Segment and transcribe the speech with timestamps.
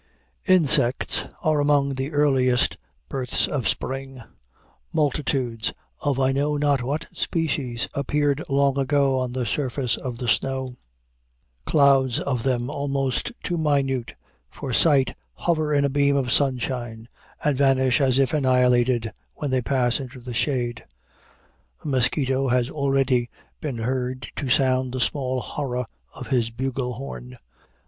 [0.47, 2.75] Insects are among the earliest
[3.07, 4.19] births of spring.
[4.91, 10.27] Multitudes, of I know not what species, appeared long ago on the surface of the
[10.27, 10.75] snow.
[11.67, 14.15] Clouds of them almost too minute
[14.51, 17.07] for sight hover in a beam of sunshine,
[17.43, 20.83] and vanish as if annihilated when they pass into the shade.
[21.83, 23.29] A mosquito has already
[23.59, 27.37] been heard to sound the small horror of his bugle horn.